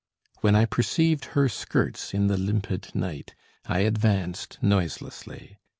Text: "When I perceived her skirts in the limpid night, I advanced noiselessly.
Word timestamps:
"When 0.39 0.55
I 0.55 0.65
perceived 0.65 1.25
her 1.37 1.47
skirts 1.47 2.11
in 2.11 2.25
the 2.25 2.35
limpid 2.35 2.89
night, 2.95 3.35
I 3.67 3.81
advanced 3.81 4.57
noiselessly. 4.59 5.59